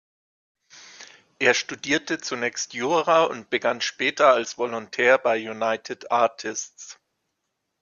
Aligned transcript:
Er 1.37 1.53
studierte 1.53 2.17
zunächst 2.19 2.73
Jura 2.73 3.25
und 3.25 3.51
begann 3.51 3.81
später 3.81 4.29
als 4.29 4.57
Volontär 4.57 5.19
bei 5.19 5.37
United 5.37 6.09
Artists. 6.09 6.99